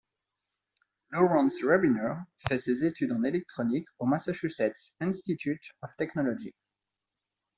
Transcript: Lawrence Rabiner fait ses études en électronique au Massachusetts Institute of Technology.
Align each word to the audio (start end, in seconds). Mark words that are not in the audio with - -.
Lawrence 1.11 1.61
Rabiner 1.63 2.15
fait 2.39 2.57
ses 2.57 2.85
études 2.85 3.11
en 3.11 3.21
électronique 3.23 3.87
au 3.99 4.07
Massachusetts 4.07 4.95
Institute 4.99 5.61
of 5.83 5.95
Technology. 5.95 6.55